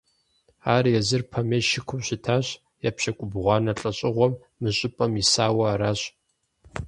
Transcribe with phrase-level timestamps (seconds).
[0.75, 2.47] Ар езыр помещикыу щытащ,
[2.87, 6.01] епщыкӀубгъуанэ лӀэщӀыгъуэм мы щӀыпӀэм исауэ аращ.